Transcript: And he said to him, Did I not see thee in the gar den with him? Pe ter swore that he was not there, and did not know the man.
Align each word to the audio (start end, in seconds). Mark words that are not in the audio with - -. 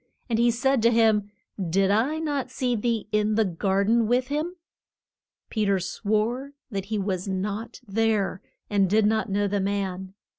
And 0.31 0.39
he 0.39 0.49
said 0.49 0.81
to 0.81 0.89
him, 0.89 1.29
Did 1.63 1.91
I 1.91 2.17
not 2.17 2.49
see 2.49 2.75
thee 2.75 3.07
in 3.11 3.35
the 3.35 3.45
gar 3.45 3.83
den 3.83 4.07
with 4.07 4.29
him? 4.29 4.55
Pe 5.51 5.63
ter 5.63 5.77
swore 5.77 6.53
that 6.71 6.85
he 6.85 6.97
was 6.97 7.27
not 7.27 7.79
there, 7.87 8.41
and 8.67 8.89
did 8.89 9.05
not 9.05 9.29
know 9.29 9.47
the 9.47 9.61
man. 9.61 10.15